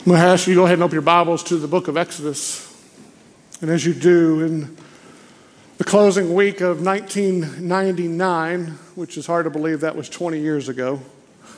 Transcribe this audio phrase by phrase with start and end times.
[0.00, 1.86] I'm going to ask you to go ahead and open your Bibles to the book
[1.86, 2.66] of Exodus.
[3.60, 4.74] And as you do, in
[5.76, 10.96] the closing week of 1999, which is hard to believe that was 20 years ago,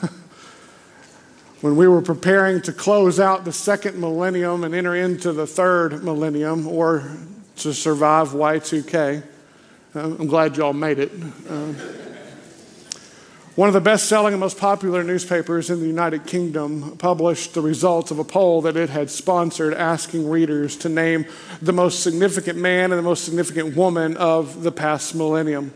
[1.60, 6.02] when we were preparing to close out the second millennium and enter into the third
[6.02, 7.16] millennium, or
[7.58, 9.22] to survive Y2K,
[9.94, 11.12] I'm glad you all made it.
[11.48, 11.74] Uh,
[13.54, 17.60] one of the best selling and most popular newspapers in the United Kingdom published the
[17.60, 21.26] results of a poll that it had sponsored asking readers to name
[21.60, 25.70] the most significant man and the most significant woman of the past millennium.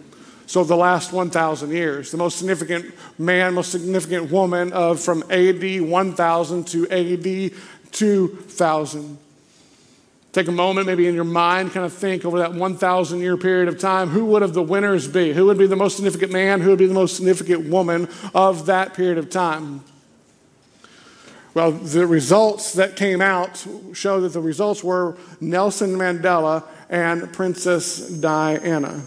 [0.47, 2.13] So, the last 1,000 years.
[2.13, 7.53] The most significant man, most significant woman of from AD 1000 to AD
[7.93, 9.19] 2000.
[10.37, 13.69] Take a moment, maybe in your mind, kind of think over that 1,000 year period
[13.69, 15.33] of time who would have the winners be?
[15.33, 16.61] Who would be the most significant man?
[16.61, 19.83] Who would be the most significant woman of that period of time?
[21.55, 28.07] Well, the results that came out show that the results were Nelson Mandela and Princess
[28.07, 29.07] Diana.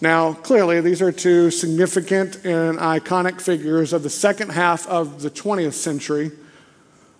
[0.00, 5.30] Now, clearly, these are two significant and iconic figures of the second half of the
[5.30, 6.30] 20th century,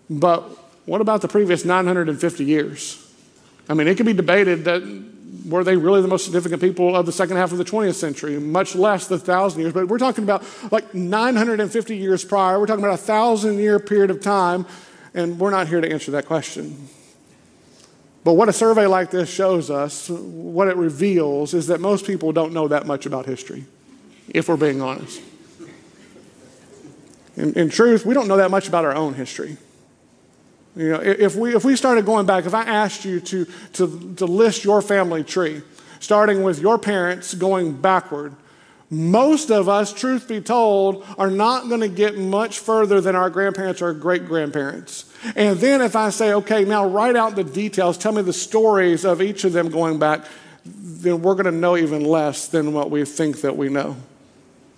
[0.09, 3.05] but what about the previous 950 years?
[3.69, 4.83] I mean, it can be debated that
[5.45, 8.39] were they really the most significant people of the second half of the 20th century,
[8.39, 9.75] much less the thousand years.
[9.75, 12.59] But we're talking about like 950 years prior.
[12.59, 14.65] We're talking about a thousand year period of time,
[15.13, 16.89] and we're not here to answer that question.
[18.25, 22.33] But what a survey like this shows us, what it reveals, is that most people
[22.33, 23.67] don't know that much about history,
[24.29, 25.21] if we're being honest.
[27.37, 29.59] In, in truth, we don't know that much about our own history.
[30.79, 34.15] You know, if we, if we started going back, if I asked you to, to,
[34.15, 35.61] to list your family tree,
[35.99, 38.33] starting with your parents going backward,
[38.89, 43.29] most of us, truth be told, are not going to get much further than our
[43.29, 45.13] grandparents or great grandparents.
[45.35, 49.05] And then if I say, okay, now write out the details, tell me the stories
[49.05, 50.27] of each of them going back,
[50.65, 53.97] then we're going to know even less than what we think that we know.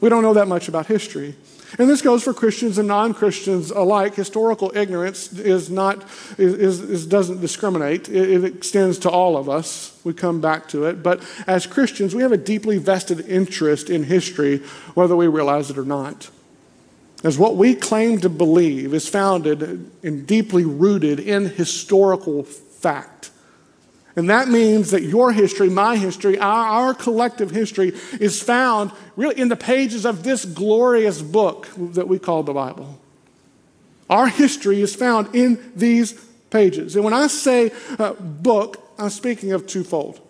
[0.01, 1.37] We don't know that much about history.
[1.79, 4.15] And this goes for Christians and non Christians alike.
[4.15, 6.05] Historical ignorance is not,
[6.39, 9.99] is, is, doesn't discriminate, it, it extends to all of us.
[10.05, 11.03] We come back to it.
[11.03, 14.59] But as Christians, we have a deeply vested interest in history,
[14.95, 16.31] whether we realize it or not.
[17.23, 23.31] As what we claim to believe is founded and deeply rooted in historical fact.
[24.21, 29.41] And that means that your history, my history, our, our, collective history is found really
[29.41, 33.01] in the pages of this glorious book that we call the Bible.
[34.11, 36.13] Our history is found in these
[36.51, 36.97] pages.
[36.97, 40.21] And when I say uh, book, I'm speaking of twofold.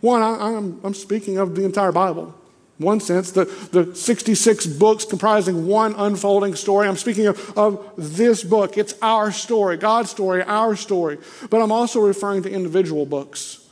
[0.00, 2.34] One, I, I'm, I'm speaking of the entire Bible
[2.78, 6.86] one sense, the, the 66 books comprising one unfolding story.
[6.86, 8.76] I'm speaking of, of this book.
[8.76, 11.16] It's our story, God's story, our story.
[11.48, 13.66] But I'm also referring to individual books.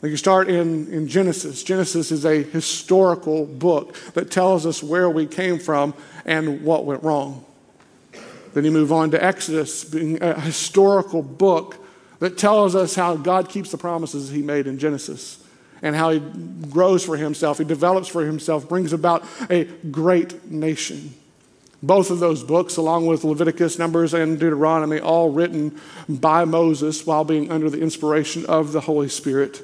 [0.00, 1.64] Like you start in, in Genesis.
[1.64, 5.92] Genesis is a historical book that tells us where we came from
[6.24, 7.44] and what went wrong.
[8.54, 11.84] Then you move on to Exodus, being a historical book
[12.20, 15.39] that tells us how God keeps the promises he made in Genesis
[15.82, 16.20] and how he
[16.70, 21.14] grows for himself, he develops for himself, brings about a great nation.
[21.82, 27.24] Both of those books, along with Leviticus, Numbers, and Deuteronomy, all written by Moses while
[27.24, 29.62] being under the inspiration of the Holy Spirit.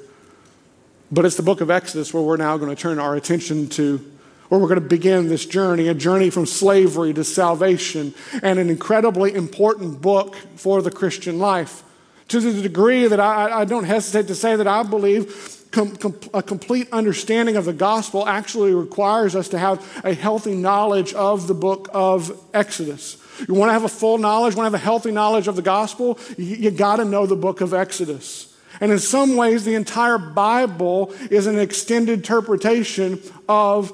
[1.12, 3.98] But it's the book of Exodus where we're now going to turn our attention to,
[4.48, 8.70] where we're going to begin this journey, a journey from slavery to salvation, and an
[8.70, 11.82] incredibly important book for the Christian life.
[12.28, 16.18] To the degree that I, I don't hesitate to say that I believe com- com-
[16.32, 21.46] a complete understanding of the gospel actually requires us to have a healthy knowledge of
[21.46, 23.18] the book of Exodus.
[23.46, 25.62] You want to have a full knowledge, want to have a healthy knowledge of the
[25.62, 28.54] gospel, you, you got to know the book of Exodus.
[28.80, 33.92] And in some ways, the entire Bible is an extended interpretation of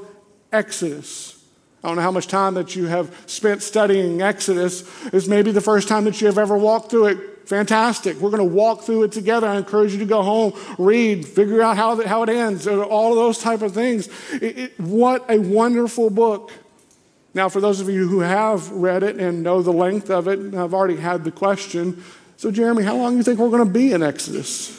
[0.52, 1.44] Exodus.
[1.82, 4.84] I don't know how much time that you have spent studying Exodus.
[5.12, 8.16] Is maybe the first time that you have ever walked through it Fantastic.
[8.18, 9.46] We're going to walk through it together.
[9.46, 13.16] I encourage you to go home, read, figure out how, how it ends, all of
[13.16, 14.08] those type of things.
[14.32, 16.52] It, it, what a wonderful book.
[17.34, 20.54] Now, for those of you who have read it and know the length of it,
[20.54, 22.04] I've already had the question.
[22.36, 24.78] So, Jeremy, how long do you think we're going to be in Exodus?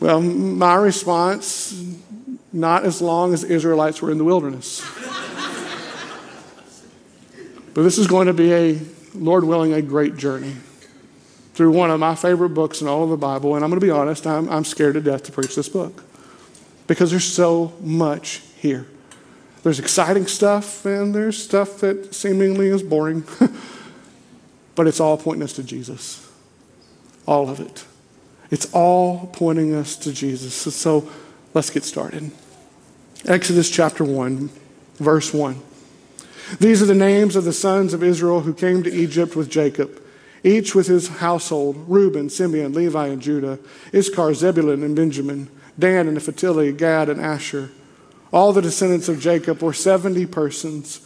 [0.00, 1.98] well, my response
[2.52, 4.84] not as long as the Israelites were in the wilderness.
[7.72, 8.78] but this is going to be a
[9.14, 10.56] Lord willing, a great journey
[11.54, 13.54] through one of my favorite books in all of the Bible.
[13.54, 16.02] And I'm going to be honest, I'm, I'm scared to death to preach this book
[16.86, 18.86] because there's so much here.
[19.62, 23.24] There's exciting stuff, and there's stuff that seemingly is boring.
[24.74, 26.28] but it's all pointing us to Jesus.
[27.26, 27.84] All of it.
[28.50, 30.54] It's all pointing us to Jesus.
[30.54, 31.08] So,
[31.54, 32.32] let's get started.
[33.24, 34.50] Exodus chapter 1,
[34.96, 35.62] verse 1.
[36.60, 40.02] These are the names of the sons of Israel who came to Egypt with Jacob,
[40.44, 43.58] each with his household Reuben, Simeon, Levi, and Judah,
[43.94, 47.70] Issachar, Zebulun, and Benjamin, Dan and Naphtali, Gad, and Asher.
[48.32, 51.00] All the descendants of Jacob were 70 persons.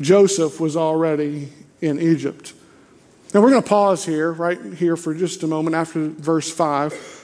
[0.00, 1.48] Joseph was already
[1.80, 2.54] in Egypt.
[3.32, 7.20] Now we're going to pause here, right here, for just a moment after verse 5.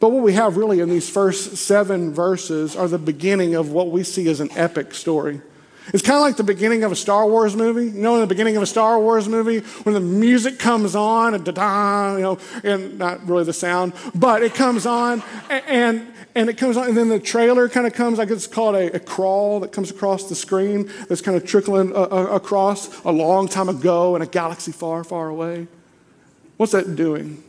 [0.00, 3.90] But what we have really in these first seven verses are the beginning of what
[3.90, 5.40] we see as an epic story.
[5.88, 7.86] It's kind of like the beginning of a Star Wars movie.
[7.86, 11.34] You know, in the beginning of a Star Wars movie, when the music comes on
[11.34, 16.48] and da-da, you know, and not really the sound, but it comes on and and
[16.48, 18.96] it comes on, and then the trailer kind of comes, I guess it's called a,
[18.96, 23.12] a crawl that comes across the screen that's kind of trickling uh, uh, across a
[23.12, 25.66] long time ago in a galaxy far, far away.
[26.56, 27.42] What's that doing?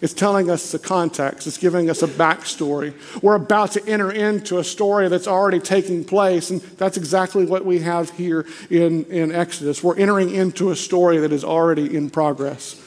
[0.00, 1.46] It's telling us the context.
[1.46, 2.94] It's giving us a backstory.
[3.22, 7.64] We're about to enter into a story that's already taking place, and that's exactly what
[7.64, 9.82] we have here in, in Exodus.
[9.82, 12.80] We're entering into a story that is already in progress.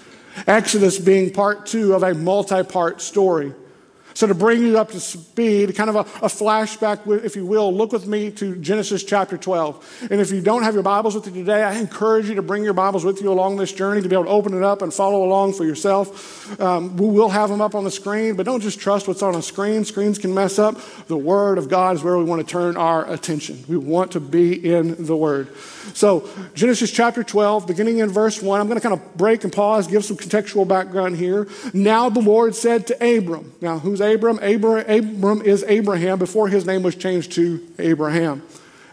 [0.47, 3.53] Exodus being part two of a multi part story.
[4.13, 7.73] So, to bring you up to speed, kind of a, a, flashback, if you will,
[7.73, 10.07] look with me to Genesis chapter 12.
[10.11, 12.63] And if you don't have your Bibles with you today, I encourage you to bring
[12.63, 14.93] your Bibles with you along this journey to be able to open it up and
[14.93, 16.59] follow along for yourself.
[16.59, 19.35] Um, we will have them up on the screen, but don't just trust what's on
[19.35, 19.85] a screen.
[19.85, 20.77] Screens can mess up.
[21.07, 23.63] The Word of God is where we want to turn our attention.
[23.67, 25.47] We want to be in the Word.
[25.93, 29.51] So, Genesis chapter 12, beginning in verse 1, I'm going to kind of break and
[29.51, 31.47] pause, give some contextual background here.
[31.73, 34.39] Now the Lord said to Abram, now who's Abram?
[34.39, 38.43] Abram, Abram is Abraham before his name was changed to Abraham.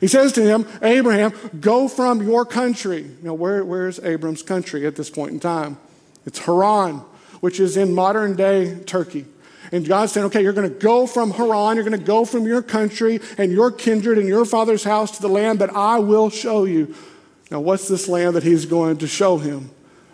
[0.00, 3.10] He says to him, Abraham, go from your country.
[3.22, 5.76] Now, where, where's Abram's country at this point in time?
[6.24, 7.02] It's Haran,
[7.40, 9.24] which is in modern day Turkey.
[9.72, 12.46] And God said, okay, you're going to go from Haran, you're going to go from
[12.46, 16.30] your country and your kindred and your father's house to the land that I will
[16.30, 16.94] show you.
[17.50, 19.70] Now, what's this land that he's going to show him?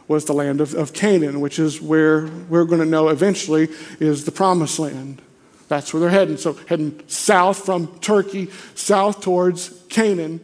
[0.06, 3.69] Was the land of, of Canaan, which is where we're going to know eventually
[4.01, 5.23] is the promised land.
[5.69, 6.37] That's where they're heading.
[6.37, 10.41] So, heading south from Turkey, south towards Canaan.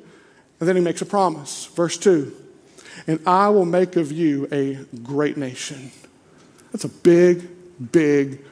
[0.59, 1.67] And then he makes a promise.
[1.67, 2.35] Verse 2
[3.07, 5.91] And I will make of you a great nation.
[6.73, 7.49] That's a big,
[7.93, 8.45] big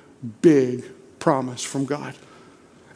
[0.42, 0.84] big
[1.18, 2.14] promise from God.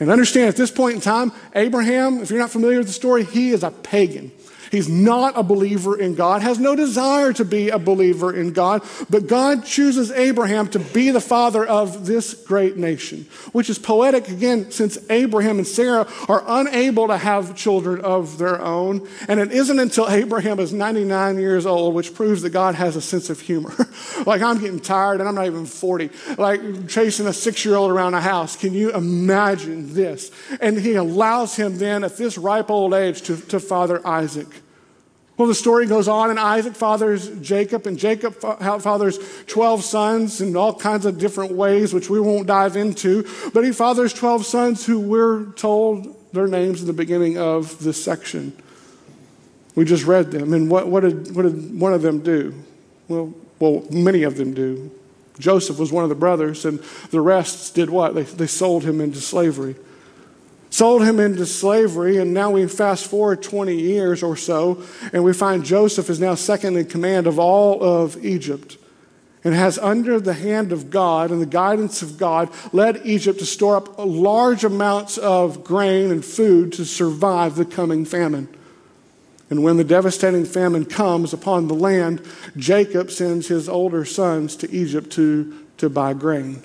[0.03, 3.23] And understand at this point in time, Abraham, if you're not familiar with the story,
[3.23, 4.33] he is a pagan.
[4.73, 8.83] He's not a believer in God, has no desire to be a believer in God,
[9.11, 14.29] but God chooses Abraham to be the father of this great nation, which is poetic
[14.29, 19.07] again, since Abraham and Sarah are unable to have children of their own.
[19.29, 23.03] And it isn't until Abraham is 99 years old, which proves that God has a
[23.03, 23.75] sense of humor.
[24.27, 26.09] like, I'm getting tired and I'm not even 40,
[26.39, 28.57] like chasing a six year old around a house.
[28.57, 30.31] Can you imagine this?
[30.61, 34.49] And he allows him then, at this ripe old age, to, to father Isaac.
[35.37, 40.57] Well, the story goes on, and Isaac fathers Jacob, and Jacob fathers 12 sons in
[40.57, 43.27] all kinds of different ways, which we won't dive into.
[43.53, 48.03] But he fathers 12 sons who we're told their names in the beginning of this
[48.03, 48.53] section.
[49.75, 50.53] We just read them.
[50.53, 52.55] And what, what, did, what did one of them do?
[53.09, 54.91] Well, well, many of them do.
[55.39, 56.79] Joseph was one of the brothers, and
[57.11, 58.15] the rest did what?
[58.15, 59.77] They, they sold him into slavery
[60.73, 65.35] sold him into slavery, and now we fast forward 20 years or so, and we
[65.35, 68.79] find Joseph is now second in command of all of Egypt
[69.45, 73.47] and has, under the hand of God and the guidance of God, led Egypt to
[73.47, 78.49] store up large amounts of grain and food to survive the coming famine.
[79.53, 82.23] And when the devastating famine comes upon the land,
[82.57, 86.63] Jacob sends his older sons to Egypt to, to buy grain.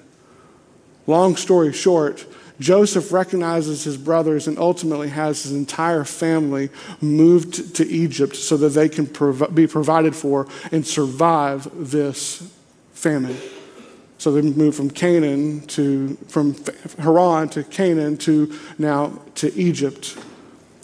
[1.05, 2.25] Long story short,
[2.61, 6.69] Joseph recognizes his brothers and ultimately has his entire family
[7.01, 12.49] moved to Egypt so that they can prov- be provided for and survive this
[12.93, 13.35] famine.
[14.17, 16.55] So they move from Canaan to, from
[16.99, 20.17] Haran to Canaan to now to Egypt.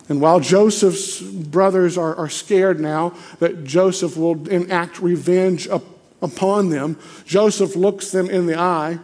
[0.09, 5.83] And while Joseph's brothers are, are scared now that Joseph will enact revenge up,
[6.21, 8.99] upon them, Joseph looks them in the eye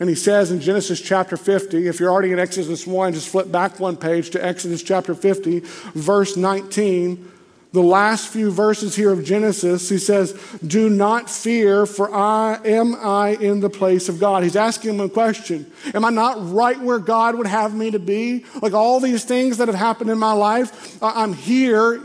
[0.00, 3.50] and he says in Genesis chapter 50, if you're already in Exodus 1, just flip
[3.50, 5.60] back one page to Exodus chapter 50,
[5.94, 7.30] verse 19.
[7.74, 10.32] The last few verses here of Genesis, he says,
[10.64, 14.44] Do not fear, for I am I in the place of God.
[14.44, 17.98] He's asking him a question Am I not right where God would have me to
[17.98, 18.44] be?
[18.62, 22.00] Like all these things that have happened in my life, I'm here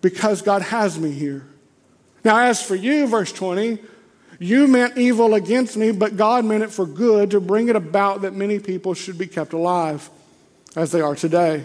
[0.00, 1.46] because God has me here.
[2.24, 3.78] Now, as for you, verse 20,
[4.38, 8.22] You meant evil against me, but God meant it for good to bring it about
[8.22, 10.08] that many people should be kept alive
[10.74, 11.62] as they are today.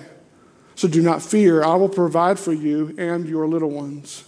[0.80, 1.62] So do not fear.
[1.62, 4.24] I will provide for you and your little ones.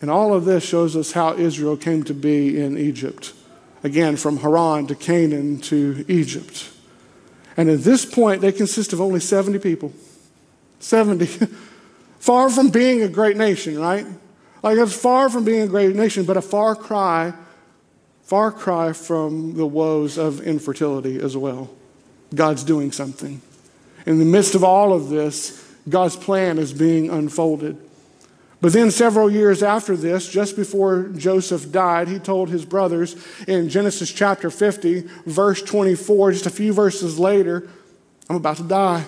[0.00, 3.34] And all of this shows us how Israel came to be in Egypt.
[3.84, 6.70] Again, from Haran to Canaan to Egypt.
[7.54, 9.92] And at this point, they consist of only 70 people.
[10.78, 11.26] 70.
[12.18, 14.06] far from being a great nation, right?
[14.62, 17.34] Like it's far from being a great nation, but a far cry,
[18.22, 21.68] far cry from the woes of infertility as well.
[22.34, 23.42] God's doing something.
[24.06, 27.78] In the midst of all of this, God's plan is being unfolded.
[28.60, 33.16] But then, several years after this, just before Joseph died, he told his brothers
[33.48, 37.68] in Genesis chapter 50, verse 24, just a few verses later,
[38.28, 39.04] I'm about to die.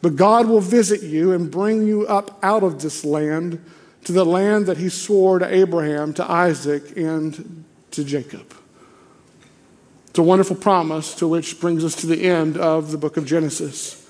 [0.00, 3.64] But God will visit you and bring you up out of this land
[4.04, 8.54] to the land that he swore to Abraham, to Isaac, and to Jacob.
[10.16, 13.26] It's a wonderful promise to which brings us to the end of the book of
[13.26, 14.02] Genesis.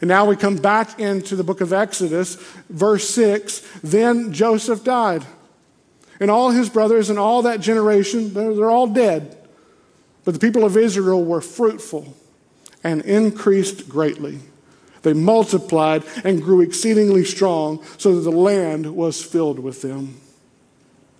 [0.00, 2.34] And now we come back into the book of Exodus,
[2.68, 3.60] verse 6.
[3.80, 5.24] Then Joseph died.
[6.18, 9.38] And all his brothers and all that generation, they're, they're all dead.
[10.24, 12.16] But the people of Israel were fruitful
[12.82, 14.40] and increased greatly.
[15.02, 20.20] They multiplied and grew exceedingly strong, so that the land was filled with them.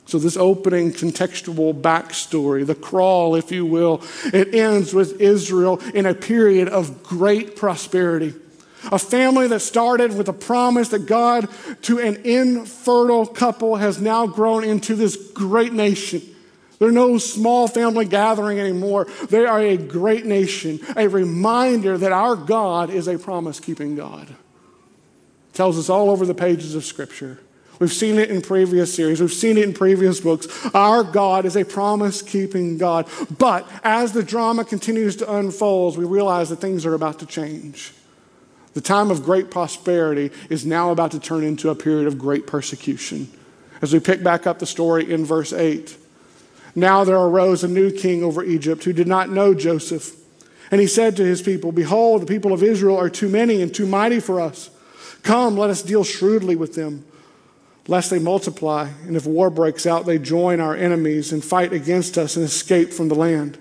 [0.06, 6.04] So, this opening contextual backstory, the crawl, if you will, it ends with Israel in
[6.04, 8.34] a period of great prosperity.
[8.92, 11.48] A family that started with a promise that God,
[11.82, 16.20] to an infertile couple, has now grown into this great nation.
[16.78, 19.06] They're no small family gathering anymore.
[19.30, 24.28] They are a great nation, a reminder that our God is a promise keeping God.
[25.54, 27.40] Tells us all over the pages of Scripture.
[27.78, 29.20] We've seen it in previous series.
[29.20, 30.46] We've seen it in previous books.
[30.74, 33.08] Our God is a promise keeping God.
[33.36, 37.92] But as the drama continues to unfold, we realize that things are about to change.
[38.74, 42.46] The time of great prosperity is now about to turn into a period of great
[42.46, 43.28] persecution.
[43.82, 45.96] As we pick back up the story in verse 8,
[46.76, 50.16] now there arose a new king over Egypt who did not know Joseph.
[50.70, 53.72] And he said to his people, Behold, the people of Israel are too many and
[53.72, 54.70] too mighty for us.
[55.22, 57.04] Come, let us deal shrewdly with them
[57.86, 62.16] lest they multiply, and if war breaks out, they join our enemies and fight against
[62.16, 63.58] us and escape from the land.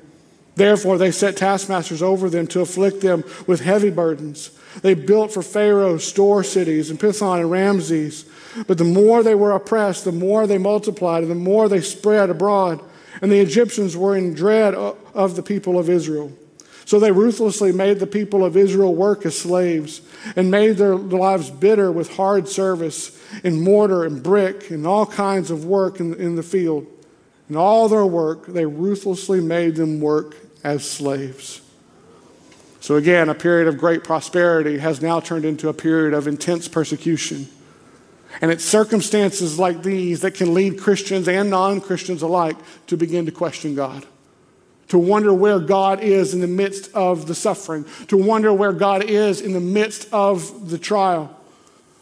[0.55, 4.51] Therefore, they set taskmasters over them to afflict them with heavy burdens.
[4.81, 8.25] They built for Pharaoh store cities in Pithom and Ramses.
[8.67, 12.29] But the more they were oppressed, the more they multiplied, and the more they spread
[12.29, 12.79] abroad.
[13.21, 16.31] And the Egyptians were in dread of the people of Israel.
[16.85, 20.01] So they ruthlessly made the people of Israel work as slaves
[20.35, 25.49] and made their lives bitter with hard service in mortar and brick and all kinds
[25.49, 26.87] of work in, in the field.
[27.49, 31.61] In all their work, they ruthlessly made them work as slaves.
[32.79, 36.67] So, again, a period of great prosperity has now turned into a period of intense
[36.67, 37.47] persecution.
[38.41, 43.25] And it's circumstances like these that can lead Christians and non Christians alike to begin
[43.25, 44.05] to question God
[44.89, 49.03] to wonder where God is in the midst of the suffering, to wonder where God
[49.03, 51.35] is in the midst of the trial.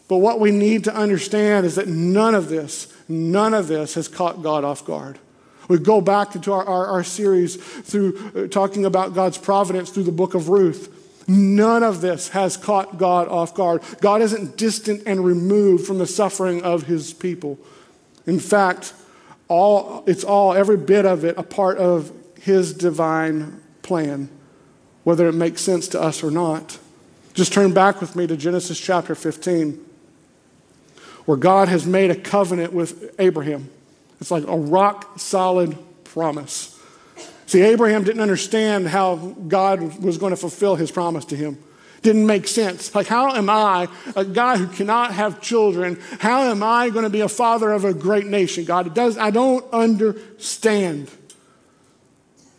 [0.08, 4.08] But what we need to understand is that none of this, none of this has
[4.08, 5.18] caught God off guard.
[5.68, 10.02] We go back into our, our, our series through uh, talking about God's providence through
[10.02, 10.98] the book of Ruth.
[11.28, 13.82] None of this has caught God off guard.
[14.00, 17.58] God isn't distant and removed from the suffering of his people.
[18.26, 18.92] In fact,
[19.48, 22.12] all, it's all, every bit of it, a part of
[22.42, 24.28] his divine plan,
[25.04, 26.78] whether it makes sense to us or not.
[27.34, 29.78] Just turn back with me to Genesis chapter 15,
[31.24, 33.70] where God has made a covenant with Abraham.
[34.20, 36.78] It's like a rock solid promise.
[37.46, 41.62] See, Abraham didn't understand how God was going to fulfill his promise to him.
[42.02, 42.92] Didn't make sense.
[42.92, 47.10] Like, how am I, a guy who cannot have children, how am I going to
[47.10, 48.64] be a father of a great nation?
[48.64, 51.08] God, it does, I don't understand.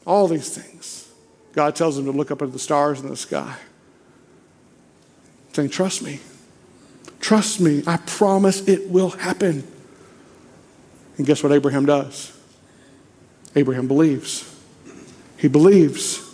[0.05, 1.12] All these things.
[1.53, 3.55] God tells him to look up at the stars in the sky,
[5.53, 6.19] saying, Trust me.
[7.19, 7.83] Trust me.
[7.88, 9.65] I promise it will happen.
[11.17, 12.36] And guess what Abraham does?
[13.55, 14.50] Abraham believes.
[15.38, 16.33] He believes.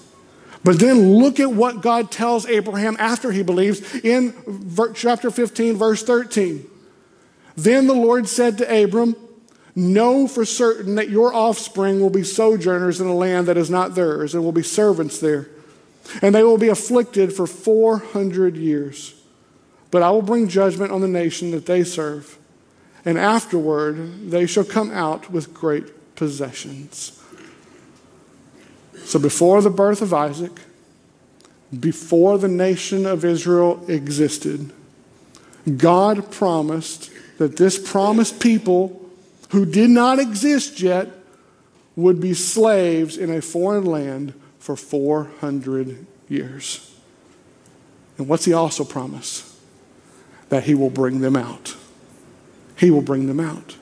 [0.64, 4.34] But then look at what God tells Abraham after he believes in
[4.96, 6.66] chapter 15, verse 13.
[7.56, 9.16] Then the Lord said to Abram,
[9.80, 13.96] Know for certain that your offspring will be sojourners in a land that is not
[13.96, 15.48] theirs, and will be servants there.
[16.22, 19.14] And they will be afflicted for 400 years.
[19.90, 22.38] But I will bring judgment on the nation that they serve.
[23.06, 27.18] And afterward, they shall come out with great possessions.
[29.06, 30.60] So before the birth of Isaac,
[31.80, 34.74] before the nation of Israel existed,
[35.78, 38.99] God promised that this promised people
[39.50, 41.10] who did not exist yet
[41.96, 46.96] would be slaves in a foreign land for 400 years.
[48.18, 49.60] And what's he also promise?
[50.50, 51.76] That he will bring them out.
[52.76, 53.76] He will bring them out,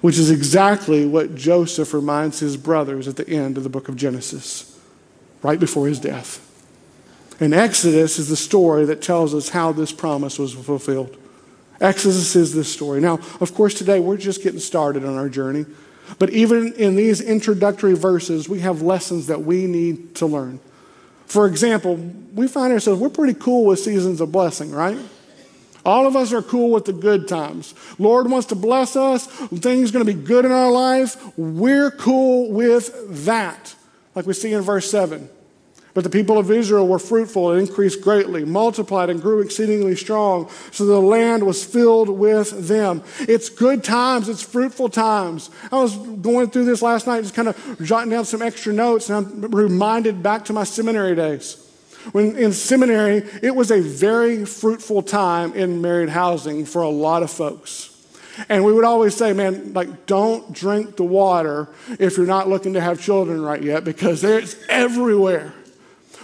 [0.00, 3.96] which is exactly what Joseph reminds his brothers at the end of the book of
[3.96, 4.78] Genesis,
[5.42, 6.44] right before his death.
[7.40, 11.16] And Exodus is the story that tells us how this promise was fulfilled.
[11.80, 13.00] Exodus is this story.
[13.00, 15.66] Now, of course, today we're just getting started on our journey.
[16.18, 20.60] But even in these introductory verses, we have lessons that we need to learn.
[21.26, 21.96] For example,
[22.34, 24.98] we find ourselves, we're pretty cool with seasons of blessing, right?
[25.84, 27.74] All of us are cool with the good times.
[27.98, 31.16] Lord wants to bless us, things going to be good in our life.
[31.38, 33.74] We're cool with that.
[34.14, 35.28] Like we see in verse 7.
[35.98, 40.48] But the people of Israel were fruitful and increased greatly, multiplied and grew exceedingly strong,
[40.70, 43.02] so the land was filled with them.
[43.22, 45.50] It's good times, it's fruitful times.
[45.72, 49.10] I was going through this last night, just kind of jotting down some extra notes,
[49.10, 51.56] and I'm reminded back to my seminary days.
[52.12, 57.24] When in seminary, it was a very fruitful time in married housing for a lot
[57.24, 57.92] of folks.
[58.48, 62.74] And we would always say, man, like, don't drink the water if you're not looking
[62.74, 65.54] to have children right yet because it's everywhere.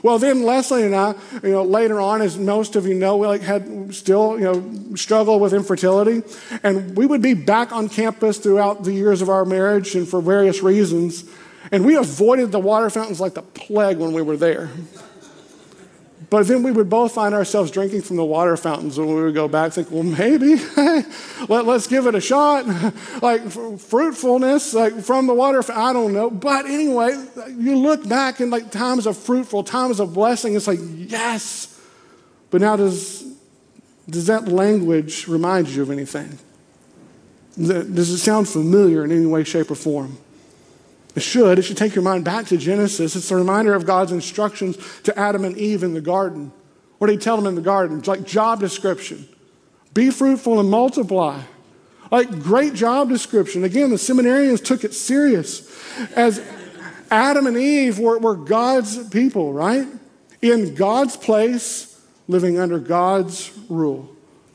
[0.05, 3.27] Well, then Leslie and I, you know, later on, as most of you know, we
[3.27, 6.23] like had still, you know, struggle with infertility,
[6.63, 10.21] and we would be back on campus throughout the years of our marriage, and for
[10.21, 11.25] various reasons,
[11.73, 14.69] and we avoided the water fountains like the plague when we were there.
[16.35, 19.37] But then we would both find ourselves drinking from the water fountains when we would
[19.37, 20.57] go back, and think, well, maybe,
[21.49, 22.67] let, us give it a shot.
[23.23, 26.31] like fruitfulness, like from the water, I don't know.
[26.31, 27.25] But anyway,
[27.57, 31.81] you look back in like times of fruitful, times of blessing, it's like, yes.
[32.51, 33.25] But now does,
[34.11, 36.37] does that language remind you of anything?
[37.57, 40.19] Does it sound familiar in any way, shape, or form?
[41.15, 41.59] It should.
[41.59, 43.15] It should take your mind back to Genesis.
[43.15, 46.53] It's a reminder of God's instructions to Adam and Eve in the garden.
[46.99, 47.99] What did he tell them in the garden?
[47.99, 49.29] It's like job description
[49.95, 51.41] be fruitful and multiply.
[52.11, 53.65] Like great job description.
[53.65, 55.71] Again, the seminarians took it serious.
[56.15, 56.45] As
[57.11, 59.87] Adam and Eve were, were God's people, right?
[60.43, 64.15] In God's place, living under God's rule.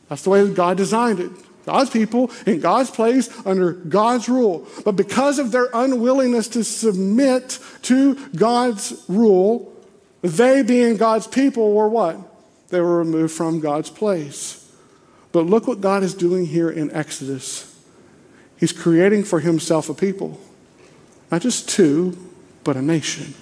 [0.09, 1.31] That's the way God designed it.
[1.69, 4.67] God's people in God's place under God's rule.
[4.83, 9.71] But because of their unwillingness to submit to God's rule,
[10.23, 12.17] they, being God's people, were what?
[12.69, 14.67] They were removed from God's place.
[15.31, 17.65] But look what God is doing here in Exodus.
[18.57, 20.39] He's creating for himself a people,
[21.31, 22.17] not just two,
[22.63, 23.35] but a nation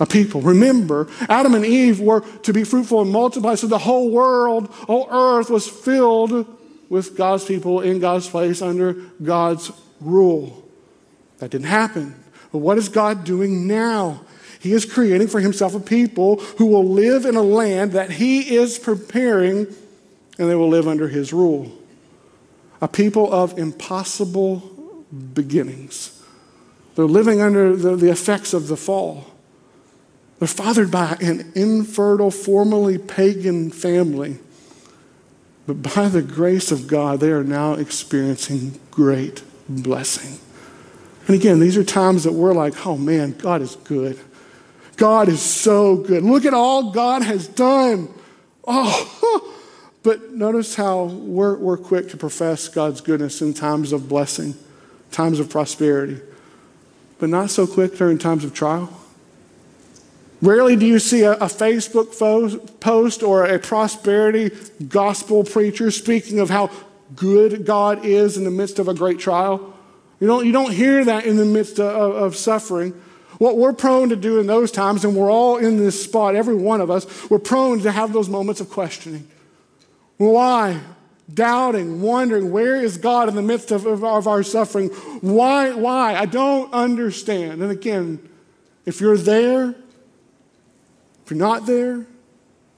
[0.00, 0.40] a people.
[0.40, 5.06] Remember, Adam and Eve were to be fruitful and multiply, so the whole world, whole
[5.10, 6.44] earth was filled
[6.92, 10.62] with God's people in God's place under God's rule.
[11.38, 12.14] That didn't happen.
[12.52, 14.20] But what is God doing now?
[14.60, 18.56] He is creating for himself a people who will live in a land that he
[18.56, 19.68] is preparing
[20.38, 21.72] and they will live under his rule.
[22.82, 26.22] A people of impossible beginnings.
[26.94, 29.30] They're living under the, the effects of the fall.
[30.40, 34.40] They're fathered by an infertile, formerly pagan family
[35.66, 40.38] but by the grace of God, they are now experiencing great blessing.
[41.26, 44.18] And again, these are times that we're like, oh man, God is good.
[44.96, 46.22] God is so good.
[46.24, 48.08] Look at all God has done.
[48.66, 49.52] Oh,
[50.02, 54.54] but notice how we're, we're quick to profess God's goodness in times of blessing,
[55.12, 56.20] times of prosperity,
[57.18, 58.92] but not so quick during times of trial.
[60.42, 64.50] Rarely do you see a, a Facebook fo- post or a prosperity
[64.88, 66.70] gospel preacher speaking of how
[67.14, 69.74] good God is in the midst of a great trial.
[70.18, 72.92] You don't, you don't hear that in the midst of, of suffering.
[73.38, 76.54] What we're prone to do in those times, and we're all in this spot, every
[76.54, 79.28] one of us, we're prone to have those moments of questioning.
[80.16, 80.80] Why?
[81.32, 84.88] Doubting, wondering, where is God in the midst of, of, of our suffering?
[85.20, 85.72] Why?
[85.72, 86.14] Why?
[86.14, 87.62] I don't understand.
[87.62, 88.28] And again,
[88.86, 89.74] if you're there,
[91.24, 92.06] if you're not there,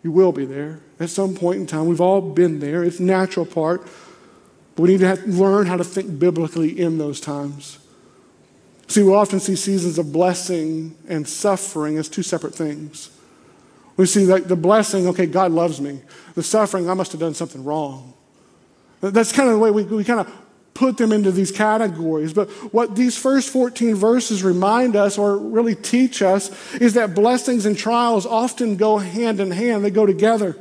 [0.02, 1.87] you will be there at some point in time.
[1.87, 2.85] We've all been there.
[2.85, 3.87] It's a natural part.
[4.76, 7.78] But we need to have, learn how to think biblically in those times.
[8.87, 13.11] See, we often see seasons of blessing and suffering as two separate things.
[13.96, 16.00] We see like the blessing, okay, God loves me.
[16.35, 18.12] The suffering, I must have done something wrong.
[19.00, 20.43] That's kind of the way we, we kind of
[20.74, 22.32] put them into these categories.
[22.32, 27.64] But what these first 14 verses remind us or really teach us is that blessings
[27.64, 30.56] and trials often go hand in hand, they go together.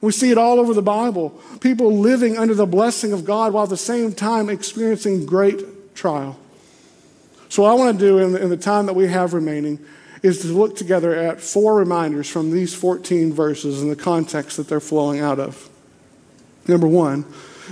[0.00, 1.30] We see it all over the Bible.
[1.60, 6.38] People living under the blessing of God while at the same time experiencing great trial.
[7.48, 9.84] So, what I want to do in the, in the time that we have remaining
[10.22, 14.68] is to look together at four reminders from these 14 verses in the context that
[14.68, 15.68] they're flowing out of.
[16.66, 17.24] Number one,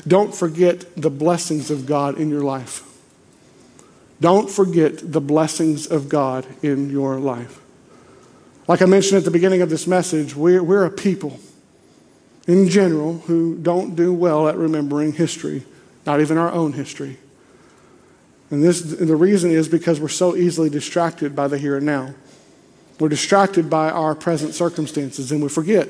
[0.06, 2.82] don't forget the blessings of God in your life.
[4.20, 7.60] Don't forget the blessings of God in your life.
[8.66, 11.38] Like I mentioned at the beginning of this message, we're, we're a people
[12.46, 15.64] in general who don't do well at remembering history,
[16.04, 17.18] not even our own history.
[18.50, 22.14] And this, the reason is because we're so easily distracted by the here and now.
[22.98, 25.88] We're distracted by our present circumstances and we forget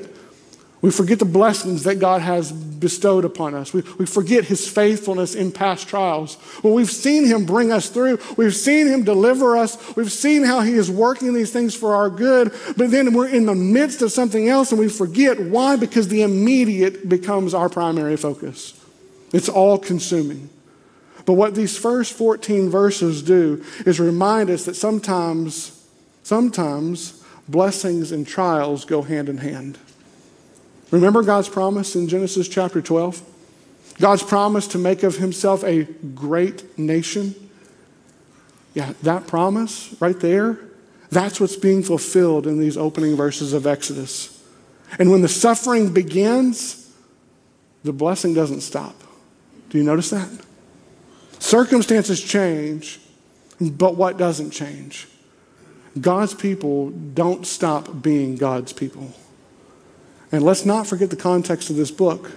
[0.81, 3.73] we forget the blessings that God has bestowed upon us.
[3.73, 6.37] We, we forget his faithfulness in past trials.
[6.61, 8.19] Well, we've seen him bring us through.
[8.37, 9.95] We've seen him deliver us.
[9.95, 12.53] We've seen how he is working these things for our good.
[12.77, 15.39] But then we're in the midst of something else and we forget.
[15.39, 15.77] Why?
[15.77, 18.79] Because the immediate becomes our primary focus.
[19.33, 20.49] It's all consuming.
[21.25, 25.83] But what these first 14 verses do is remind us that sometimes,
[26.21, 29.79] sometimes blessings and trials go hand in hand.
[30.91, 33.21] Remember God's promise in Genesis chapter 12?
[33.99, 37.35] God's promise to make of himself a great nation.
[38.73, 40.59] Yeah, that promise right there,
[41.09, 44.43] that's what's being fulfilled in these opening verses of Exodus.
[44.99, 46.93] And when the suffering begins,
[47.83, 48.95] the blessing doesn't stop.
[49.69, 50.29] Do you notice that?
[51.39, 52.99] Circumstances change,
[53.59, 55.07] but what doesn't change?
[55.99, 59.13] God's people don't stop being God's people.
[60.31, 62.31] And let's not forget the context of this book.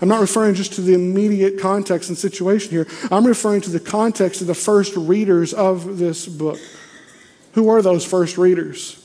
[0.00, 2.86] I'm not referring just to the immediate context and situation here.
[3.10, 6.58] I'm referring to the context of the first readers of this book.
[7.52, 8.96] Who are those first readers?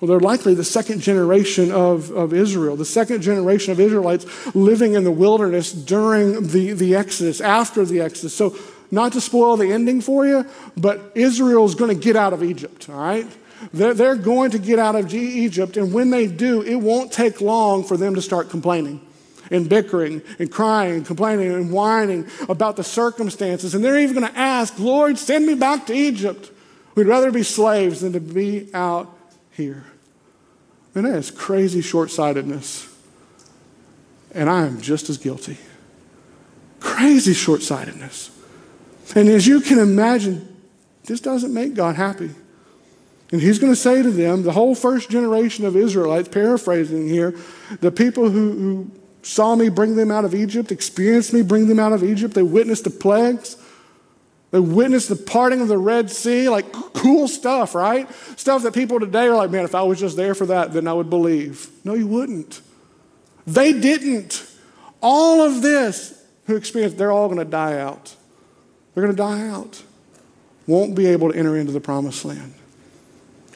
[0.00, 4.94] Well, they're likely the second generation of, of Israel, the second generation of Israelites living
[4.94, 8.34] in the wilderness during the, the Exodus, after the Exodus.
[8.34, 8.56] So,
[8.90, 12.88] not to spoil the ending for you, but Israel's going to get out of Egypt,
[12.88, 13.26] all right?
[13.72, 17.40] They're, they're going to get out of Egypt, and when they do, it won't take
[17.40, 19.06] long for them to start complaining
[19.50, 23.74] and bickering and crying and complaining and whining about the circumstances.
[23.74, 26.50] And they're even going to ask, Lord, send me back to Egypt.
[26.94, 29.14] We'd rather be slaves than to be out
[29.50, 29.84] here.
[30.94, 32.86] And that is crazy short sightedness.
[34.32, 35.58] And I am just as guilty.
[36.78, 38.30] Crazy short sightedness.
[39.14, 40.56] And as you can imagine,
[41.04, 42.30] this doesn't make God happy.
[43.32, 47.36] And he's going to say to them, the whole first generation of Israelites, paraphrasing here,
[47.80, 48.90] the people who, who
[49.22, 52.42] saw me bring them out of Egypt, experienced me bring them out of Egypt, they
[52.42, 53.56] witnessed the plagues.
[54.50, 58.12] They witnessed the parting of the Red Sea, like cool stuff, right?
[58.36, 60.88] Stuff that people today are like, man, if I was just there for that, then
[60.88, 61.70] I would believe.
[61.84, 62.60] No, you wouldn't.
[63.46, 64.44] They didn't.
[65.00, 68.16] All of this who experienced, they're all going to die out.
[68.92, 69.84] They're going to die out.
[70.66, 72.54] Won't be able to enter into the promised land.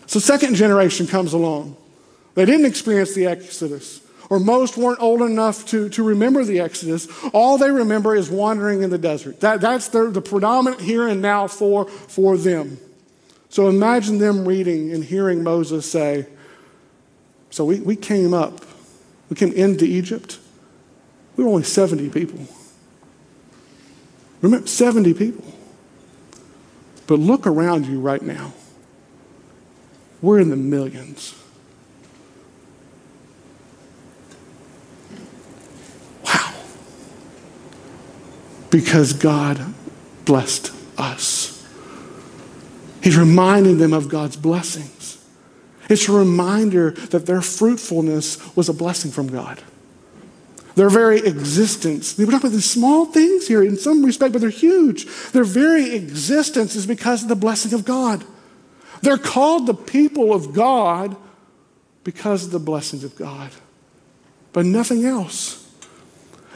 [0.07, 1.77] So, second generation comes along.
[2.35, 7.09] They didn't experience the Exodus, or most weren't old enough to, to remember the Exodus.
[7.33, 9.41] All they remember is wandering in the desert.
[9.41, 12.79] That, that's the, the predominant here and now for, for them.
[13.49, 16.27] So, imagine them reading and hearing Moses say,
[17.51, 18.61] So we, we came up,
[19.31, 20.39] we came into Egypt.
[21.37, 22.47] We were only 70 people.
[24.41, 25.45] Remember, 70 people.
[27.07, 28.53] But look around you right now.
[30.25, 31.35] We're in the millions.
[36.25, 36.55] Wow.
[38.71, 39.75] Because God
[40.25, 41.63] blessed us.
[43.03, 45.23] He's reminding them of God's blessings.
[45.91, 49.63] It's a reminder that their fruitfulness was a blessing from God.
[50.75, 54.49] Their very existence, we're talking about these small things here in some respect, but they're
[54.49, 55.05] huge.
[55.33, 58.25] Their very existence is because of the blessing of God.
[59.05, 61.15] They're called the people of God
[62.05, 63.51] because of the blessings of God,
[64.55, 65.71] but nothing else.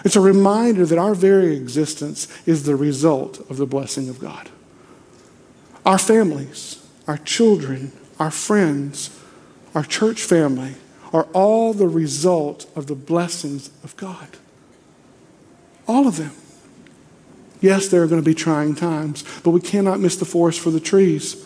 [0.03, 4.49] It's a reminder that our very existence is the result of the blessing of God.
[5.85, 9.15] Our families, our children, our friends,
[9.75, 10.77] our church family
[11.13, 14.29] are all the result of the blessings of God.
[15.87, 16.33] All of them.
[17.61, 20.71] Yes, there are going to be trying times, but we cannot miss the forest for
[20.71, 21.45] the trees.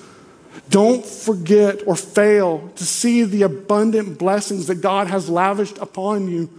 [0.70, 6.50] Don't forget or fail to see the abundant blessings that God has lavished upon you.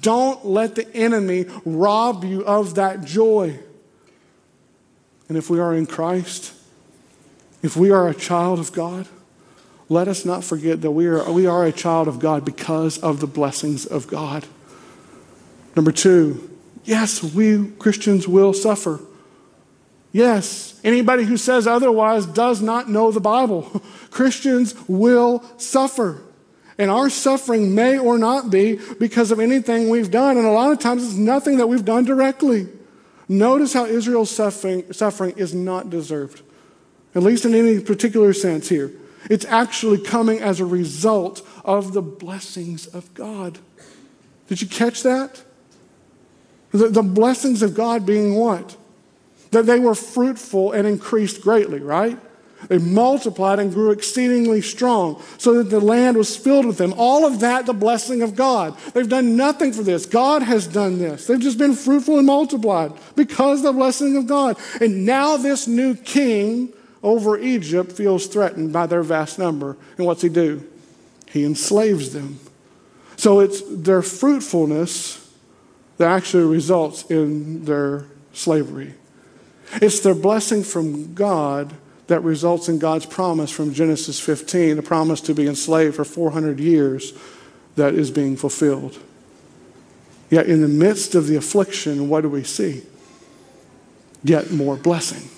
[0.00, 3.58] Don't let the enemy rob you of that joy.
[5.28, 6.52] And if we are in Christ,
[7.62, 9.08] if we are a child of God,
[9.88, 13.20] let us not forget that we are, we are a child of God because of
[13.20, 14.46] the blessings of God.
[15.74, 16.50] Number two,
[16.84, 19.00] yes, we Christians will suffer.
[20.16, 23.64] Yes, anybody who says otherwise does not know the Bible.
[24.10, 26.22] Christians will suffer.
[26.78, 30.38] And our suffering may or not be because of anything we've done.
[30.38, 32.66] And a lot of times it's nothing that we've done directly.
[33.28, 36.40] Notice how Israel's suffering, suffering is not deserved,
[37.14, 38.92] at least in any particular sense here.
[39.28, 43.58] It's actually coming as a result of the blessings of God.
[44.48, 45.42] Did you catch that?
[46.70, 48.78] The, the blessings of God being what?
[49.50, 52.18] That they were fruitful and increased greatly, right?
[52.68, 56.94] They multiplied and grew exceedingly strong, so that the land was filled with them.
[56.96, 58.76] All of that, the blessing of God.
[58.94, 60.06] They've done nothing for this.
[60.06, 61.26] God has done this.
[61.26, 64.56] They've just been fruitful and multiplied because the blessing of God.
[64.80, 69.76] And now this new king over Egypt feels threatened by their vast number.
[69.96, 70.66] And what's he do?
[71.28, 72.40] He enslaves them.
[73.16, 75.30] So it's their fruitfulness
[75.98, 78.94] that actually results in their slavery.
[79.74, 81.74] It's their blessing from God
[82.06, 86.60] that results in God's promise from Genesis 15, a promise to be enslaved for 400
[86.60, 87.12] years
[87.74, 88.98] that is being fulfilled.
[90.30, 92.82] Yet in the midst of the affliction, what do we see?
[94.24, 95.28] Yet more blessing.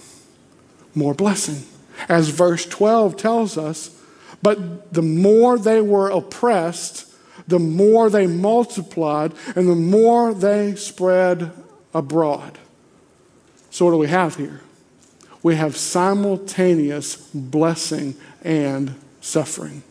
[0.95, 1.65] More blessing.
[2.09, 3.95] As verse 12 tells us,
[4.43, 7.07] but the more they were oppressed,
[7.47, 11.51] the more they multiplied, and the more they spread
[11.93, 12.59] abroad.
[13.79, 14.61] So, what do we have here?
[15.41, 19.85] We have simultaneous blessing and suffering.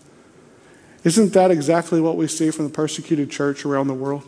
[1.06, 4.24] Isn't that exactly what we see from the persecuted church around the world?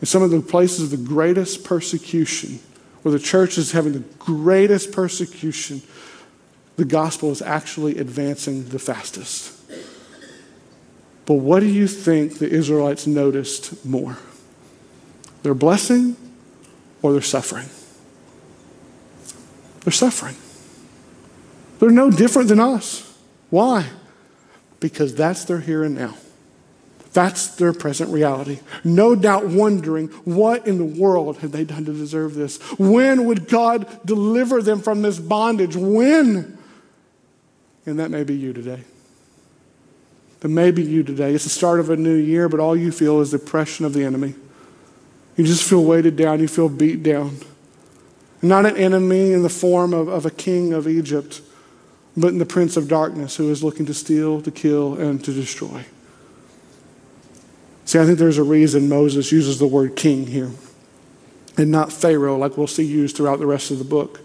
[0.00, 2.60] In some of the places of the greatest persecution,
[3.02, 5.82] where the church is having the greatest persecution,
[6.76, 9.52] the gospel is actually advancing the fastest.
[11.26, 14.18] But what do you think the Israelites noticed more?
[15.42, 16.16] Their blessing
[17.02, 17.68] or their suffering?
[19.84, 20.36] They're suffering.
[21.78, 23.16] They're no different than us.
[23.50, 23.88] Why?
[24.80, 26.14] Because that's their here and now.
[27.12, 28.60] That's their present reality.
[28.84, 32.58] No doubt wondering what in the world have they done to deserve this?
[32.78, 35.76] When would God deliver them from this bondage?
[35.76, 36.56] When?
[37.84, 38.82] And that may be you today.
[40.40, 41.34] That may be you today.
[41.34, 43.92] It's the start of a new year, but all you feel is the oppression of
[43.92, 44.34] the enemy.
[45.36, 47.36] You just feel weighted down, you feel beat down.
[48.42, 51.40] Not an enemy in the form of, of a king of Egypt,
[52.16, 55.32] but in the prince of darkness who is looking to steal, to kill, and to
[55.32, 55.84] destroy.
[57.84, 60.50] See, I think there's a reason Moses uses the word king here
[61.56, 64.20] and not Pharaoh, like we'll see used throughout the rest of the book.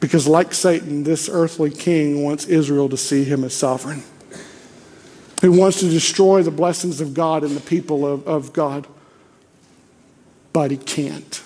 [0.00, 4.02] Because, like Satan, this earthly king wants Israel to see him as sovereign.
[5.40, 8.86] He wants to destroy the blessings of God and the people of, of God,
[10.52, 11.41] but he can't.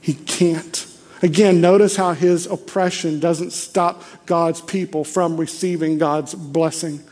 [0.00, 0.86] He can't.
[1.22, 7.02] Again, notice how his oppression doesn't stop God's people from receiving God's blessing.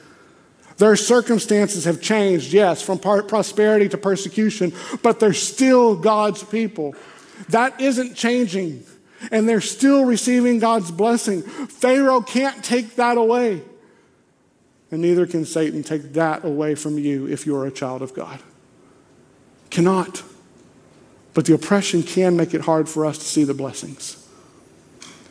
[0.78, 4.72] Their circumstances have changed, yes, from prosperity to persecution,
[5.02, 6.94] but they're still God's people.
[7.50, 8.84] That isn't changing,
[9.30, 11.42] and they're still receiving God's blessing.
[11.42, 13.60] Pharaoh can't take that away,
[14.90, 18.40] and neither can Satan take that away from you if you're a child of God.
[19.68, 20.22] Cannot.
[21.38, 24.26] But the oppression can make it hard for us to see the blessings.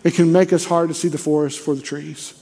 [0.06, 2.34] It can make us hard to see the forest for the trees.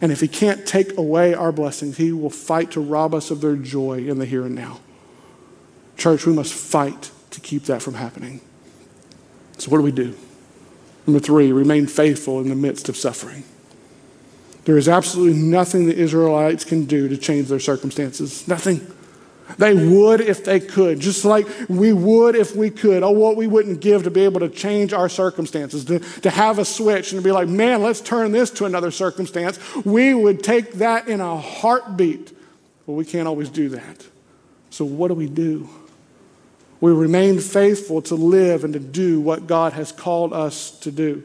[0.00, 3.40] And if He can't take away our blessings, He will fight to rob us of
[3.40, 4.78] their joy in the here and now.
[5.96, 8.40] Church, we must fight to keep that from happening.
[9.58, 10.16] So, what do we do?
[11.04, 13.42] Number three, remain faithful in the midst of suffering.
[14.66, 18.46] There is absolutely nothing the Israelites can do to change their circumstances.
[18.46, 18.86] Nothing.
[19.58, 23.02] They would if they could, just like we would if we could.
[23.02, 26.58] Oh, what we wouldn't give to be able to change our circumstances, to, to have
[26.58, 29.58] a switch and to be like, man, let's turn this to another circumstance.
[29.84, 32.32] We would take that in a heartbeat.
[32.86, 34.06] But we can't always do that.
[34.70, 35.68] So, what do we do?
[36.80, 41.22] We remain faithful to live and to do what God has called us to do.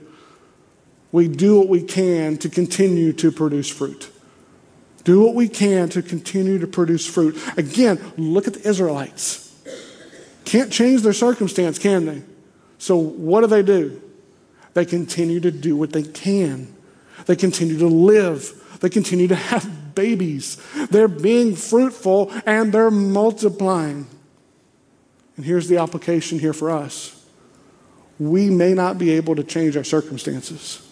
[1.12, 4.10] We do what we can to continue to produce fruit.
[5.03, 7.38] Do what we can to continue to produce fruit.
[7.57, 9.45] Again, look at the Israelites.
[10.45, 12.23] Can't change their circumstance, can they?
[12.79, 14.01] So, what do they do?
[14.73, 16.73] They continue to do what they can.
[17.25, 18.79] They continue to live.
[18.79, 20.57] They continue to have babies.
[20.89, 24.07] They're being fruitful and they're multiplying.
[25.35, 27.15] And here's the application here for us
[28.19, 30.85] we may not be able to change our circumstances,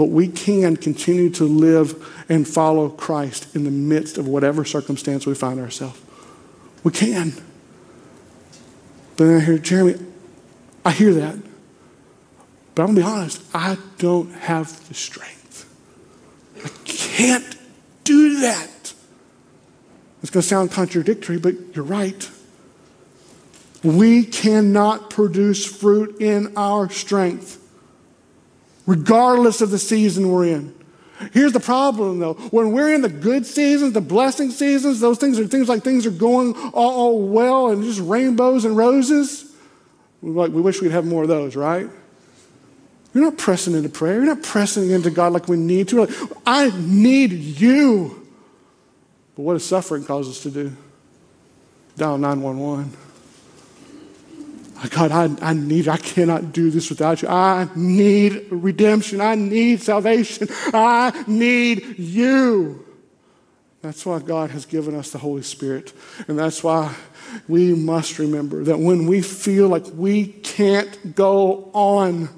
[0.00, 5.26] but we can continue to live and follow Christ in the midst of whatever circumstance
[5.26, 6.00] we find ourselves.
[6.82, 7.34] We can.
[9.18, 9.98] But then I hear, Jeremy,
[10.86, 11.36] I hear that.
[12.74, 15.68] But I'm going to be honest, I don't have the strength.
[16.64, 17.58] I can't
[18.04, 18.94] do that.
[20.22, 22.30] It's going to sound contradictory, but you're right.
[23.84, 27.59] We cannot produce fruit in our strength,
[28.90, 30.74] regardless of the season we're in.
[31.32, 32.34] Here's the problem though.
[32.34, 36.06] When we're in the good seasons, the blessing seasons, those things are things like things
[36.06, 39.54] are going all, well and just rainbows and roses.
[40.22, 41.88] Like we wish we'd have more of those, right?
[43.14, 44.16] You're not pressing into prayer.
[44.16, 46.04] You're not pressing into God like we need to.
[46.04, 48.28] Like, I need you.
[49.36, 50.76] But what does suffering cause us to do?
[51.96, 52.92] Dial 911.
[54.88, 57.28] God, I, I need, I cannot do this without you.
[57.28, 59.20] I need redemption.
[59.20, 60.48] I need salvation.
[60.72, 62.86] I need you.
[63.82, 65.92] That's why God has given us the Holy Spirit.
[66.28, 66.94] And that's why
[67.48, 72.28] we must remember that when we feel like we can't go on,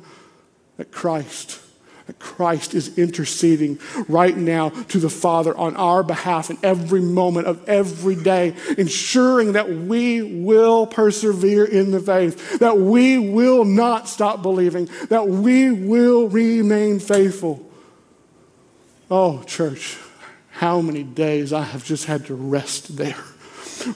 [0.76, 1.61] that Christ
[2.18, 7.68] Christ is interceding right now to the Father on our behalf in every moment of
[7.68, 14.42] every day, ensuring that we will persevere in the faith, that we will not stop
[14.42, 17.68] believing, that we will remain faithful.
[19.10, 19.98] Oh, church,
[20.50, 23.16] how many days I have just had to rest there.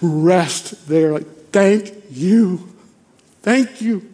[0.03, 1.13] Rest there.
[1.13, 2.69] Like, thank you.
[3.43, 4.13] Thank you.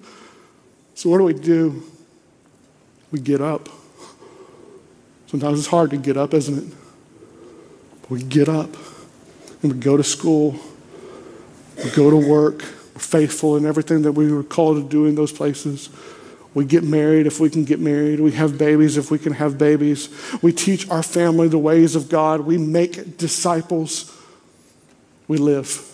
[0.94, 1.82] So, what do we do?
[3.10, 3.68] We get up.
[5.32, 6.76] Sometimes it's hard to get up, isn't it?
[8.02, 8.68] But we get up
[9.62, 10.56] and we go to school,
[11.82, 12.60] we go to work,
[12.94, 15.88] we're faithful in everything that we were called to do in those places.
[16.52, 18.20] We get married if we can get married.
[18.20, 20.10] We have babies if we can have babies.
[20.42, 22.42] We teach our family the ways of God.
[22.42, 24.14] We make disciples.
[25.28, 25.90] We live.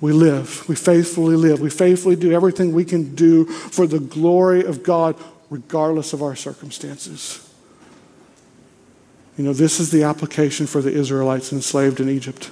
[0.00, 0.66] We live.
[0.70, 1.60] We faithfully live.
[1.60, 5.16] We faithfully do everything we can do for the glory of God,
[5.50, 7.46] regardless of our circumstances.
[9.40, 12.50] You know, this is the application for the Israelites enslaved in Egypt.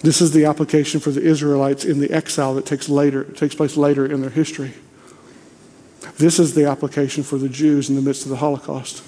[0.00, 3.76] This is the application for the Israelites in the exile that takes later, takes place
[3.76, 4.72] later in their history.
[6.16, 9.04] This is the application for the Jews in the midst of the Holocaust.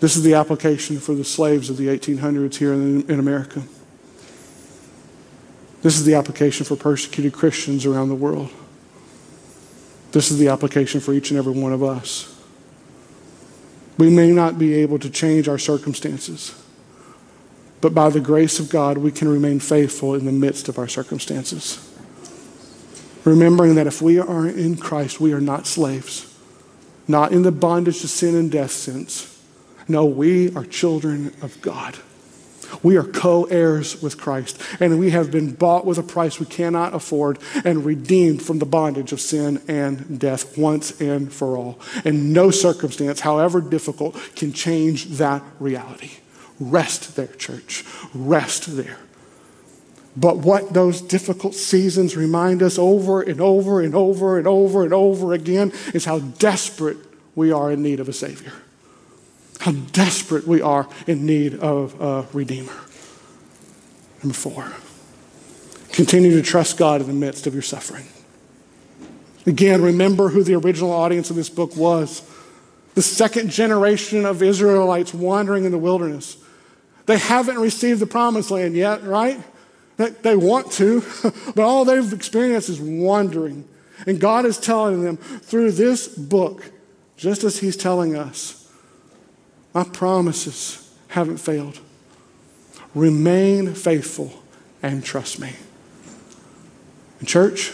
[0.00, 3.62] This is the application for the slaves of the 1800s here in, in America.
[5.80, 8.50] This is the application for persecuted Christians around the world.
[10.12, 12.33] This is the application for each and every one of us.
[13.96, 16.60] We may not be able to change our circumstances,
[17.80, 20.88] but by the grace of God, we can remain faithful in the midst of our
[20.88, 21.90] circumstances.
[23.24, 26.34] Remembering that if we are in Christ, we are not slaves,
[27.06, 29.30] not in the bondage to sin and death sense.
[29.86, 31.96] No, we are children of God.
[32.82, 36.46] We are co heirs with Christ, and we have been bought with a price we
[36.46, 41.78] cannot afford and redeemed from the bondage of sin and death once and for all.
[42.04, 46.12] And no circumstance, however difficult, can change that reality.
[46.60, 47.84] Rest there, church.
[48.14, 48.98] Rest there.
[50.16, 54.94] But what those difficult seasons remind us over and over and over and over and
[54.94, 56.98] over again is how desperate
[57.34, 58.52] we are in need of a Savior
[59.64, 62.74] how desperate we are in need of a Redeemer.
[64.22, 64.70] Number four,
[65.90, 68.04] continue to trust God in the midst of your suffering.
[69.46, 72.30] Again, remember who the original audience of this book was
[72.94, 76.36] the second generation of Israelites wandering in the wilderness.
[77.06, 79.40] They haven't received the promised land yet, right?
[79.96, 81.02] They want to,
[81.54, 83.66] but all they've experienced is wandering.
[84.06, 86.70] And God is telling them through this book,
[87.16, 88.63] just as He's telling us,
[89.74, 91.80] my promises haven't failed.
[92.94, 94.32] Remain faithful
[94.82, 95.52] and trust me.
[97.18, 97.72] And church,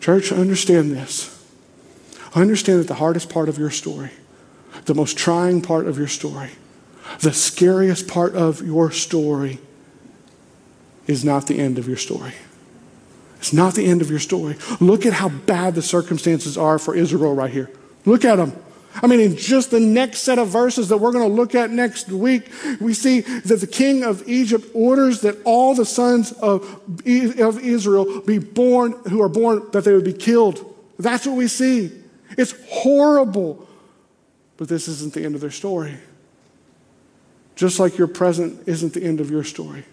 [0.00, 1.30] church, understand this.
[2.34, 4.10] Understand that the hardest part of your story,
[4.86, 6.50] the most trying part of your story,
[7.20, 9.58] the scariest part of your story
[11.06, 12.32] is not the end of your story.
[13.38, 14.56] It's not the end of your story.
[14.80, 17.70] Look at how bad the circumstances are for Israel right here.
[18.06, 18.52] Look at them.
[19.02, 21.70] I mean, in just the next set of verses that we're going to look at
[21.70, 26.62] next week, we see that the king of Egypt orders that all the sons of,
[27.06, 30.74] of Israel be born, who are born, that they would be killed.
[30.98, 31.90] That's what we see.
[32.38, 33.66] It's horrible.
[34.56, 35.96] But this isn't the end of their story.
[37.56, 39.84] Just like your present isn't the end of your story.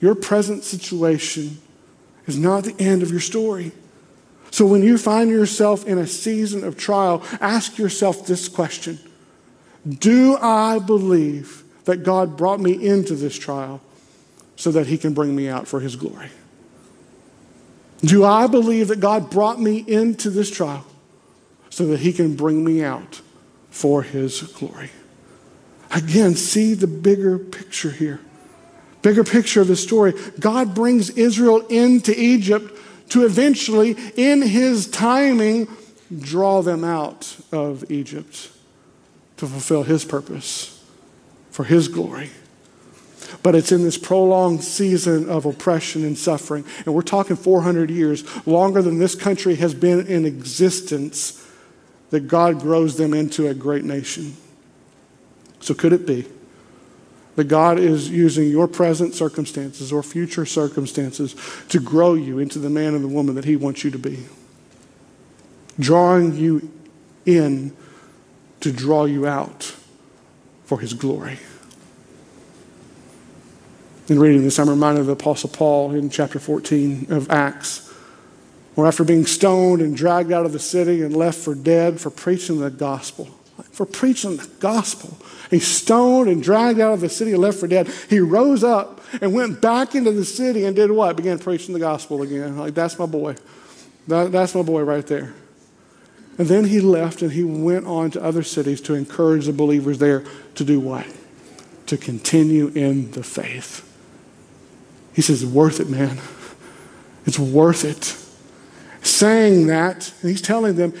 [0.00, 1.58] Your present situation
[2.26, 3.72] is not the end of your story.
[4.54, 9.00] So when you find yourself in a season of trial, ask yourself this question
[9.98, 13.80] Do I believe that God brought me into this trial
[14.54, 16.30] so that he can bring me out for his glory?
[18.02, 20.86] Do I believe that God brought me into this trial
[21.68, 23.22] so that he can bring me out
[23.70, 24.90] for his glory?
[25.90, 28.20] Again, see the bigger picture here.
[29.02, 30.14] Bigger picture of the story.
[30.38, 32.70] God brings Israel into Egypt
[33.10, 35.68] to eventually, in his timing,
[36.18, 38.50] draw them out of Egypt
[39.36, 40.82] to fulfill his purpose
[41.50, 42.30] for his glory.
[43.42, 46.64] But it's in this prolonged season of oppression and suffering.
[46.84, 51.46] And we're talking 400 years, longer than this country has been in existence,
[52.10, 54.36] that God grows them into a great nation.
[55.60, 56.26] So, could it be
[57.36, 61.34] that God is using your present circumstances or future circumstances
[61.68, 64.24] to grow you into the man and the woman that He wants you to be.
[65.78, 66.70] Drawing you
[67.26, 67.76] in
[68.60, 69.74] to draw you out
[70.64, 71.38] for His glory.
[74.08, 77.90] In reading this, I'm reminded of the Apostle Paul in chapter 14 of Acts,
[78.74, 82.10] where after being stoned and dragged out of the city and left for dead for
[82.10, 83.28] preaching the gospel,
[83.74, 85.18] for preaching the gospel.
[85.50, 87.88] He's stoned and dragged out of the city and left for dead.
[88.08, 91.16] He rose up and went back into the city and did what?
[91.16, 92.56] Began preaching the gospel again.
[92.56, 93.36] Like, that's my boy.
[94.06, 95.34] That, that's my boy right there.
[96.38, 99.98] And then he left and he went on to other cities to encourage the believers
[99.98, 101.06] there to do what?
[101.86, 103.90] To continue in the faith.
[105.14, 106.18] He says, worth it, man.
[107.26, 108.16] It's worth it.
[109.04, 110.92] Saying that, and he's telling them,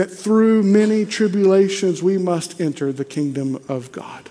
[0.00, 4.30] that through many tribulations we must enter the kingdom of God.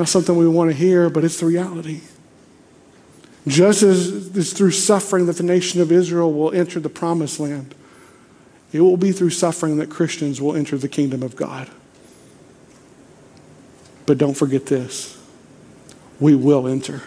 [0.00, 2.00] Not something we want to hear, but it's the reality.
[3.46, 7.72] Just as it's through suffering that the nation of Israel will enter the promised land,
[8.72, 11.70] it will be through suffering that Christians will enter the kingdom of God.
[14.06, 15.16] But don't forget this
[16.18, 17.00] we will enter.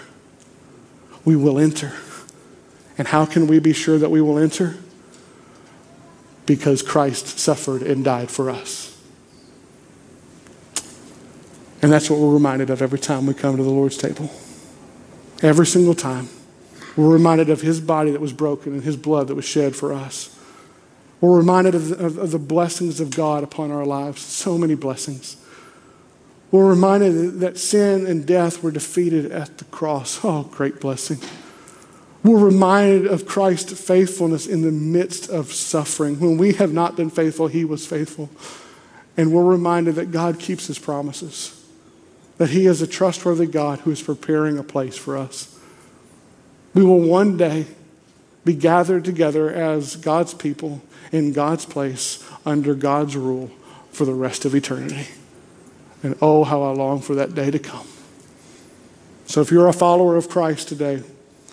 [1.26, 1.92] We will enter.
[2.98, 4.78] And how can we be sure that we will enter?
[6.48, 8.98] Because Christ suffered and died for us.
[11.84, 14.32] And that's what we're reminded of every time we come to the Lord's table.
[15.44, 16.30] Every single time.
[16.96, 19.94] We're reminded of his body that was broken and his blood that was shed for
[19.94, 20.36] us.
[21.22, 24.74] We're reminded of the, of, of the blessings of God upon our lives, so many
[24.74, 25.38] blessings.
[26.50, 30.22] We're reminded that sin and death were defeated at the cross.
[30.24, 31.20] Oh, great blessing.
[32.24, 36.20] We're reminded of Christ's faithfulness in the midst of suffering.
[36.20, 38.30] When we have not been faithful, He was faithful.
[39.16, 41.64] And we're reminded that God keeps His promises,
[42.38, 45.58] that He is a trustworthy God who is preparing a place for us.
[46.74, 47.66] We will one day
[48.46, 53.52] be gathered together as God's people in God's place under God's rule
[53.92, 55.08] for the rest of eternity.
[56.04, 57.88] And oh, how I long for that day to come.
[59.26, 61.04] So if you're a follower of Christ today,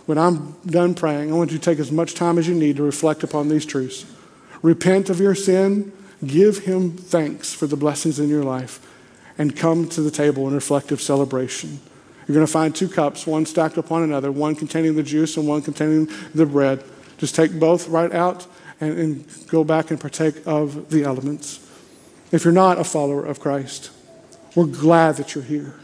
[0.06, 2.76] when I'm done praying, I want you to take as much time as you need
[2.76, 4.04] to reflect upon these truths.
[4.62, 5.92] Repent of your sin,
[6.24, 8.80] give Him thanks for the blessings in your life,
[9.38, 11.80] and come to the table in reflective celebration.
[12.26, 15.46] You're going to find two cups, one stacked upon another, one containing the juice and
[15.46, 16.82] one containing the bread.
[17.18, 18.46] Just take both right out
[18.80, 21.60] and, and go back and partake of the elements.
[22.32, 23.90] If you're not a follower of Christ,
[24.54, 25.74] we're glad that you're here.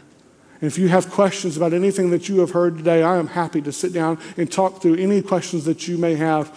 [0.61, 3.61] And if you have questions about anything that you have heard today, I am happy
[3.63, 6.55] to sit down and talk through any questions that you may have.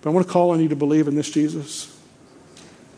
[0.00, 1.96] But I want to call on you to believe in this Jesus,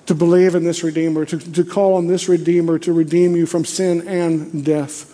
[0.07, 3.64] to believe in this Redeemer, to, to call on this Redeemer to redeem you from
[3.64, 5.09] sin and death.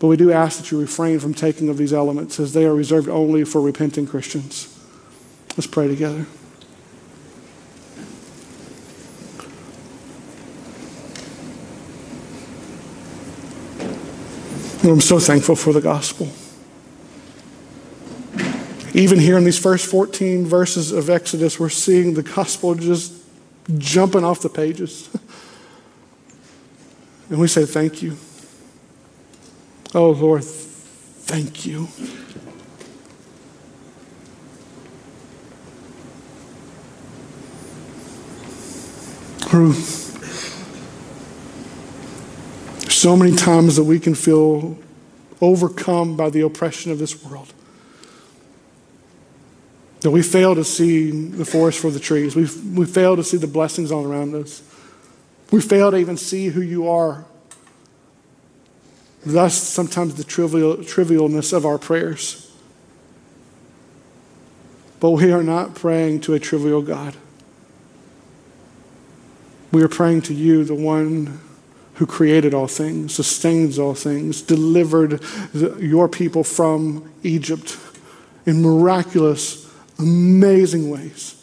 [0.00, 2.74] But we do ask that you refrain from taking of these elements as they are
[2.74, 4.76] reserved only for repenting Christians.
[5.56, 6.26] Let's pray together.
[14.84, 16.28] And I'm so thankful for the gospel.
[18.92, 23.14] Even here in these first 14 verses of Exodus, we're seeing the gospel just
[23.78, 25.08] jumping off the pages.
[27.30, 28.18] And we say, Thank you.
[29.94, 31.88] Oh, Lord, thank you.
[39.50, 40.03] Ruth
[43.04, 44.78] so many times that we can feel
[45.42, 47.52] overcome by the oppression of this world.
[50.00, 52.34] That we fail to see the forest for the trees.
[52.34, 54.62] We, we fail to see the blessings all around us.
[55.50, 57.26] We fail to even see who you are.
[59.26, 62.50] Thus, sometimes the trivial, trivialness of our prayers.
[65.00, 67.14] But we are not praying to a trivial God.
[69.72, 71.38] We are praying to you, the one
[71.94, 75.20] who created all things, sustains all things, delivered
[75.52, 77.78] the, your people from Egypt
[78.46, 81.40] in miraculous, amazing ways.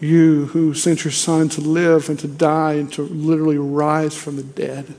[0.00, 4.36] You who sent your son to live and to die and to literally rise from
[4.36, 4.94] the dead.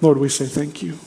[0.00, 0.98] Lord, we say thank you.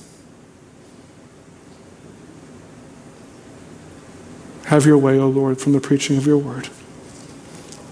[4.65, 6.69] Have your way, O Lord, from the preaching of your word.